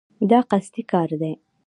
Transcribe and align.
دا 0.29 0.39
قصدي 0.51 0.83
کار 0.91 1.09
دی. 1.21 1.33